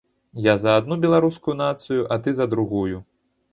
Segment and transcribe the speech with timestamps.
[0.45, 2.97] Я за адну беларускую нацыю, а ты за другую.